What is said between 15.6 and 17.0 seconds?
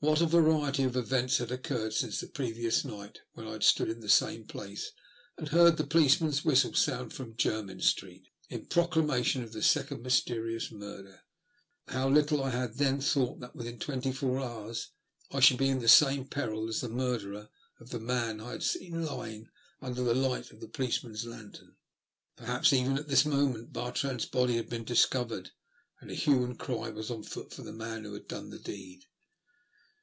in the same peril as the